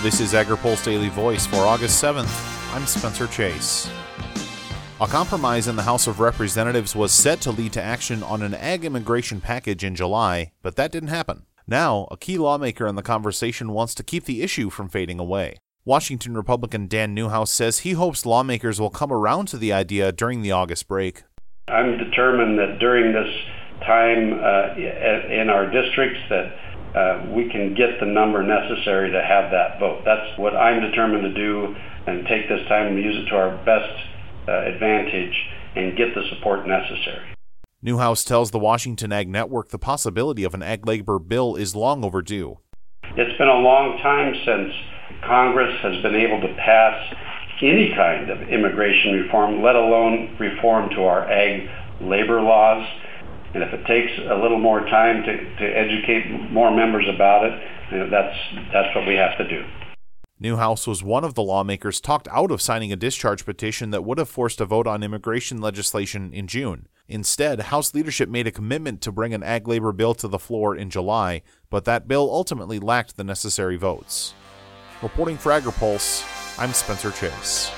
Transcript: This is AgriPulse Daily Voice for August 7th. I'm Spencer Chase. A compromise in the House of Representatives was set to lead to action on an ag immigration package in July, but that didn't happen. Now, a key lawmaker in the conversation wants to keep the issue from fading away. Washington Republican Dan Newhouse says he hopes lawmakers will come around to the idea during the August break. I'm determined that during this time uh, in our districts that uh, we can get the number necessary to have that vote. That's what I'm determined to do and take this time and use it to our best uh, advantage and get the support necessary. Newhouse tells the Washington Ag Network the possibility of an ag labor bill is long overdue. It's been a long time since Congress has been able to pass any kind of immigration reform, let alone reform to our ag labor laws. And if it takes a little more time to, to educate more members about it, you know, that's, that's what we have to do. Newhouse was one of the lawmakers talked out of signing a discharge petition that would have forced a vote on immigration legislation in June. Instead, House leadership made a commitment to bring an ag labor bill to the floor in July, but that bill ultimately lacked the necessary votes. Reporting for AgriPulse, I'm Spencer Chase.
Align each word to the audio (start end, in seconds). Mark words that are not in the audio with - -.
This 0.00 0.20
is 0.20 0.32
AgriPulse 0.32 0.84
Daily 0.84 1.08
Voice 1.08 1.44
for 1.44 1.56
August 1.56 2.00
7th. 2.00 2.72
I'm 2.72 2.86
Spencer 2.86 3.26
Chase. 3.26 3.90
A 5.00 5.08
compromise 5.08 5.66
in 5.66 5.74
the 5.74 5.82
House 5.82 6.06
of 6.06 6.20
Representatives 6.20 6.94
was 6.94 7.12
set 7.12 7.40
to 7.40 7.50
lead 7.50 7.72
to 7.72 7.82
action 7.82 8.22
on 8.22 8.40
an 8.42 8.54
ag 8.54 8.84
immigration 8.84 9.40
package 9.40 9.82
in 9.82 9.96
July, 9.96 10.52
but 10.62 10.76
that 10.76 10.92
didn't 10.92 11.08
happen. 11.08 11.46
Now, 11.66 12.06
a 12.12 12.16
key 12.16 12.38
lawmaker 12.38 12.86
in 12.86 12.94
the 12.94 13.02
conversation 13.02 13.72
wants 13.72 13.92
to 13.96 14.04
keep 14.04 14.26
the 14.26 14.40
issue 14.40 14.70
from 14.70 14.88
fading 14.88 15.18
away. 15.18 15.56
Washington 15.84 16.34
Republican 16.34 16.86
Dan 16.86 17.12
Newhouse 17.12 17.50
says 17.50 17.80
he 17.80 17.92
hopes 17.94 18.24
lawmakers 18.24 18.80
will 18.80 18.90
come 18.90 19.12
around 19.12 19.46
to 19.48 19.56
the 19.56 19.72
idea 19.72 20.12
during 20.12 20.42
the 20.42 20.52
August 20.52 20.86
break. 20.86 21.24
I'm 21.66 21.98
determined 21.98 22.56
that 22.60 22.78
during 22.78 23.12
this 23.12 23.34
time 23.84 24.34
uh, 24.34 24.76
in 24.78 25.50
our 25.50 25.68
districts 25.68 26.20
that 26.30 26.56
uh, 26.94 27.26
we 27.34 27.48
can 27.50 27.74
get 27.74 28.00
the 28.00 28.06
number 28.06 28.42
necessary 28.42 29.10
to 29.10 29.22
have 29.22 29.50
that 29.50 29.78
vote. 29.78 30.02
That's 30.04 30.38
what 30.38 30.56
I'm 30.56 30.80
determined 30.80 31.22
to 31.22 31.34
do 31.34 31.74
and 32.06 32.26
take 32.26 32.48
this 32.48 32.66
time 32.68 32.88
and 32.88 32.98
use 32.98 33.16
it 33.16 33.28
to 33.30 33.36
our 33.36 33.56
best 33.64 33.92
uh, 34.48 34.64
advantage 34.64 35.34
and 35.76 35.96
get 35.96 36.14
the 36.14 36.22
support 36.30 36.66
necessary. 36.66 37.24
Newhouse 37.80 38.24
tells 38.24 38.50
the 38.50 38.58
Washington 38.58 39.12
Ag 39.12 39.28
Network 39.28 39.68
the 39.68 39.78
possibility 39.78 40.42
of 40.42 40.54
an 40.54 40.62
ag 40.62 40.86
labor 40.86 41.18
bill 41.18 41.54
is 41.54 41.76
long 41.76 42.04
overdue. 42.04 42.58
It's 43.16 43.38
been 43.38 43.48
a 43.48 43.60
long 43.60 43.98
time 44.02 44.34
since 44.44 44.74
Congress 45.24 45.80
has 45.82 46.02
been 46.02 46.16
able 46.16 46.40
to 46.40 46.54
pass 46.54 47.14
any 47.62 47.92
kind 47.94 48.30
of 48.30 48.48
immigration 48.48 49.12
reform, 49.14 49.62
let 49.62 49.76
alone 49.76 50.36
reform 50.38 50.90
to 50.90 51.04
our 51.04 51.30
ag 51.30 51.68
labor 52.00 52.40
laws. 52.40 52.86
And 53.54 53.62
if 53.62 53.72
it 53.72 53.86
takes 53.86 54.12
a 54.18 54.34
little 54.34 54.58
more 54.58 54.80
time 54.80 55.22
to, 55.24 55.56
to 55.56 55.64
educate 55.64 56.30
more 56.50 56.74
members 56.74 57.06
about 57.08 57.44
it, 57.44 57.62
you 57.90 57.98
know, 57.98 58.10
that's, 58.10 58.36
that's 58.72 58.94
what 58.94 59.06
we 59.06 59.14
have 59.14 59.36
to 59.38 59.48
do. 59.48 59.64
Newhouse 60.40 60.86
was 60.86 61.02
one 61.02 61.24
of 61.24 61.34
the 61.34 61.42
lawmakers 61.42 62.00
talked 62.00 62.28
out 62.28 62.52
of 62.52 62.62
signing 62.62 62.92
a 62.92 62.96
discharge 62.96 63.44
petition 63.44 63.90
that 63.90 64.04
would 64.04 64.18
have 64.18 64.28
forced 64.28 64.60
a 64.60 64.66
vote 64.66 64.86
on 64.86 65.02
immigration 65.02 65.60
legislation 65.60 66.32
in 66.32 66.46
June. 66.46 66.86
Instead, 67.08 67.58
House 67.58 67.92
leadership 67.92 68.28
made 68.28 68.46
a 68.46 68.52
commitment 68.52 69.00
to 69.00 69.10
bring 69.10 69.34
an 69.34 69.42
ag 69.42 69.66
labor 69.66 69.92
bill 69.92 70.14
to 70.14 70.28
the 70.28 70.38
floor 70.38 70.76
in 70.76 70.90
July, 70.90 71.42
but 71.70 71.86
that 71.86 72.06
bill 72.06 72.28
ultimately 72.30 72.78
lacked 72.78 73.16
the 73.16 73.24
necessary 73.24 73.76
votes. 73.76 74.34
Reporting 75.02 75.38
for 75.38 75.50
AgriPulse, 75.50 76.22
I'm 76.58 76.72
Spencer 76.72 77.10
Chase. 77.10 77.72